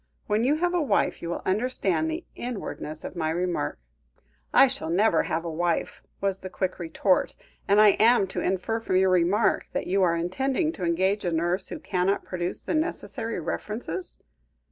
When 0.25 0.43
you 0.43 0.55
have 0.55 0.73
a 0.73 0.81
wife, 0.81 1.21
you 1.21 1.29
will 1.29 1.43
understand 1.45 2.09
the 2.09 2.25
inwardness 2.33 3.03
of 3.03 3.15
my 3.15 3.29
remark." 3.29 3.77
"I 4.51 4.65
shall 4.65 4.89
never 4.89 5.21
have 5.21 5.45
a 5.45 5.51
wife," 5.51 6.01
was 6.21 6.39
the 6.39 6.49
quick 6.49 6.79
retort, 6.79 7.35
"and 7.67 7.79
am 7.79 8.21
I 8.23 8.25
to 8.25 8.41
infer 8.41 8.79
from 8.79 8.95
your 8.95 9.11
remark 9.11 9.67
that 9.73 9.85
you 9.85 10.01
are 10.01 10.15
intending 10.15 10.71
to 10.71 10.83
engage 10.83 11.23
a 11.23 11.31
nurse 11.31 11.67
who 11.67 11.77
cannot 11.77 12.25
produce 12.25 12.61
the 12.61 12.73
necessary 12.73 13.39
references?" 13.39 14.17